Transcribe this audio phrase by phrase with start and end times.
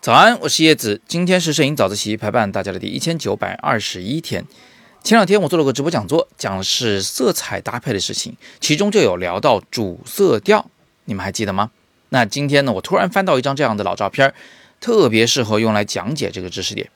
[0.00, 1.00] 早安，我是叶子。
[1.08, 4.44] 今天是摄影早自习陪伴大家的第一千九百二十一天。
[5.02, 10.70] 前两天我做了个直播讲座，讲的是色彩搭配的事情，其中就有聊到主色调，
[11.06, 11.70] 你们还记得吗？
[12.10, 14.34] 那今天呢，我突然翻到一张这样的老照片，
[14.80, 16.90] 特别适合用来讲解这个知识点。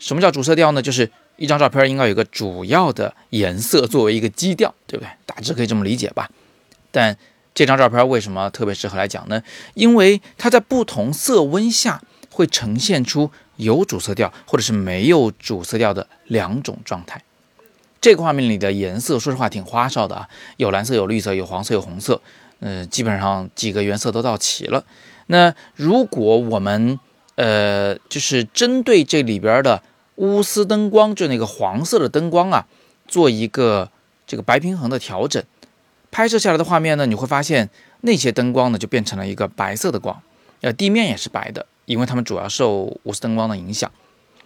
[0.00, 0.82] 什么叫主色调呢？
[0.82, 5.10] 就是一张照片应该有一个主要的颜色作为一个基调，对不对？
[5.26, 6.28] 大致可以这么理解吧。
[6.90, 7.16] 但
[7.58, 9.42] 这张照片为什么特别适合来讲呢？
[9.74, 12.00] 因为它在不同色温下。
[12.30, 17.20] 会呈现出有主色调或者是没有主色调的两种状态。
[18.00, 22.20] 这个画面里的颜色，说实话挺花哨的啊，有蓝色，有绿色，有黄色，有红色，
[22.60, 24.84] 嗯，基本上几个原色都到齐了。
[25.26, 27.00] 那如果我们
[27.34, 29.82] 呃，就是针对这里边的
[30.14, 32.66] 钨丝灯光，就那个黄色的灯光啊，
[33.08, 33.90] 做一个
[34.28, 35.42] 这个白平衡的调整，
[36.10, 40.22] 拍摄下来的画面呢，你会发现那些灯光呢就变成了一个白色的光，
[40.60, 41.66] 呃，地面也是白的。
[41.86, 43.90] 因为它们主要受钨丝灯光的影响。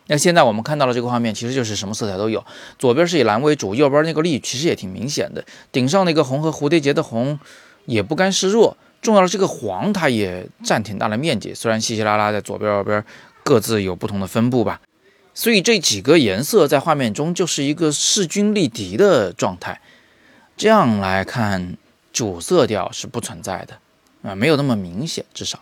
[0.06, 2.45] 那现在我们看到了这个画面，其实就是什么色彩都有。
[2.78, 5.45] 左边是以蓝为主，右边那个绿其实也挺明显的。
[5.73, 7.41] 顶上那个红和蝴蝶结的红
[7.86, 8.77] 也不甘示弱。
[9.01, 13.05] 重要的这个黄，它也占挺大的面积，虽然稀稀拉拉在左边右边
[13.42, 14.81] 各自有不同的分布吧。
[15.34, 19.81] 所以这几个颜色在画面中就是一个势均力敌的状态。
[20.62, 21.77] 这样来看，
[22.12, 23.77] 主色调是不存在的
[24.22, 25.58] 啊，没有那么明显，至少。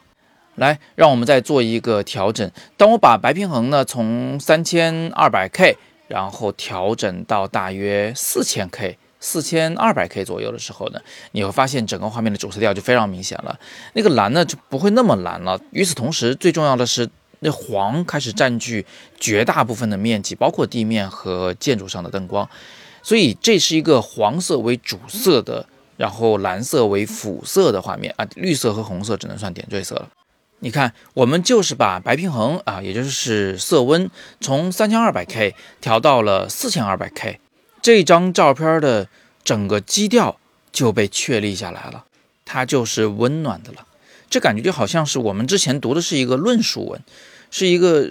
[0.56, 2.50] 来，让我们再做一个调整。
[2.76, 11.00] 当我把白平衡呢从三千二百 K，然后调整到大约四千 K、四千二百 K 左右的时候呢，
[11.32, 13.58] 你会发现整个画面的主色调就非常明显了。
[13.94, 15.58] 那个蓝呢就不会那么蓝了。
[15.70, 18.84] 与此同时，最重要的是那黄开始占据
[19.18, 22.46] 绝大部分的面积，包括地面和建筑上的灯光。
[23.02, 28.26] 所以这是一个黄色为主色的，然后蓝色为辅色的画面啊。
[28.36, 30.08] 绿色和红色只能算点缀色了。
[30.62, 34.10] 你看，我们就是把白平衡啊，也就是色温，
[34.42, 37.40] 从三千二百 K 调到了四千二百 K，
[37.80, 39.08] 这张照片的
[39.42, 40.38] 整个基调
[40.70, 42.04] 就被确立下来了，
[42.44, 43.86] 它就是温暖的了。
[44.28, 47.02] 这感觉就好像是我们之前读的是一个论述文，
[47.50, 48.02] 是一个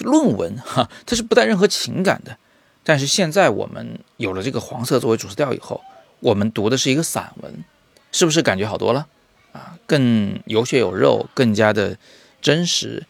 [0.00, 2.36] 论文哈，它是不带任何情感的。
[2.84, 5.80] 但是现在我们有了这个黄色作为主色调以后，
[6.20, 7.64] 我们读的是一个散文，
[8.12, 9.06] 是不是感觉好多了？
[9.52, 11.96] 啊，更有血有肉，更加的
[12.42, 13.06] 真实，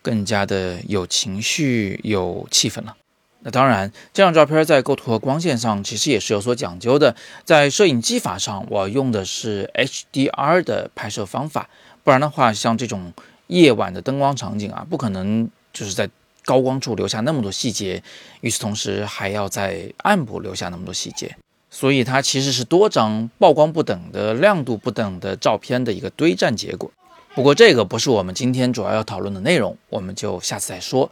[0.00, 2.96] 更加的有情绪、有气氛了。
[3.40, 7.14] 那当然，这张照片在构图和光线上其实也是有所讲究的。
[7.44, 11.68] 在摄影技法上，我用的是 HDR 的拍摄方法，
[12.02, 13.12] 不然的话，像这种
[13.46, 16.08] 夜晚的灯光场景啊，不可能就是在
[16.48, 18.02] 高光处留下那么多细节，
[18.40, 21.36] 与此同时还要在暗部留下那么多细节。
[21.68, 26.90] 所以它其实是多张曝光不等的、亮度不等的照片的一个堆栈结果。
[27.34, 31.10] 不过这个不是我们今天主要要讨论的内容，我们就下次再说。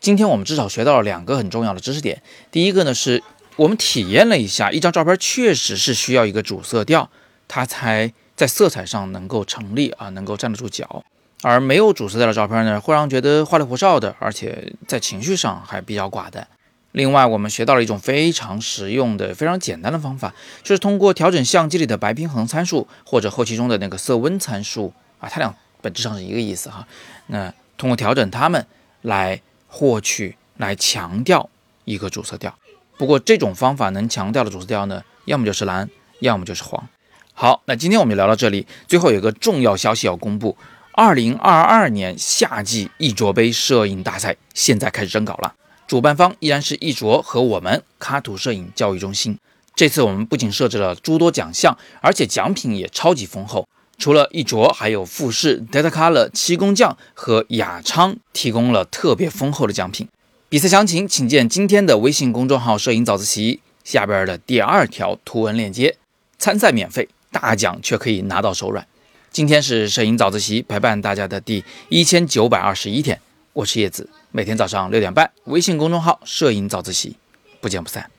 [0.00, 2.20] 今天我们至少学到了两个很重要的知识点。
[2.50, 3.22] 第一个呢，是
[3.54, 7.08] 我们体验了一下，一张照片确实是需要一个主色调，
[7.46, 11.04] 它才在色彩上能够成立啊，能够站得住脚。
[11.42, 16.48] 而没有主色调的照片呢，会让觉得花里胡哨的，而且在情绪上还比较寡淡。
[16.92, 20.32] 另外，我们学到了一种非常实用的、非常简单的方法，
[20.62, 26.86] 就是通过调整相机里的白平衡参数，或者后期中的那个色温参数啊，它俩本质上是一个意思哈。
[27.28, 28.66] 那通过调整它们
[29.00, 31.48] 来获取、来强调
[31.84, 32.54] 一个主色调。
[32.98, 35.88] 不过这种方法能强调的主色调呢，要么就是蓝，
[36.20, 36.86] 要么就是黄。
[37.32, 38.66] 好，那今天我们就聊到这里。
[38.86, 40.56] 最后有一个重要消息要公布：
[40.94, 45.54] 二零二二年夏季艺卓杯摄影大赛现在开始征稿了。
[45.86, 49.38] 主办方依然是艺卓和我们卡土摄影教育中心。
[49.74, 53.66] 这次我们不仅设置了诸多奖项，而且奖品也超级丰厚。
[53.96, 60.06] 除了艺卓，还有富士、Data Color、七工匠和雅昌提供了特别丰厚的奖品。
[60.50, 65.96] 比赛详情请见今天的微信公众号“摄影早自习”下边的第二条图文链接。
[66.38, 68.86] 参赛免费，大奖却可以拿到手软。
[69.32, 73.18] 今天是摄影早自习陪伴大家的第一千九百二十一天，
[73.54, 74.06] 我是叶子。
[74.30, 77.16] 每天早上六点半，微信公众号“摄影早自习”，
[77.58, 78.10] 不见不散。